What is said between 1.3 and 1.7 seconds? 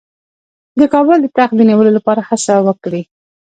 تخت د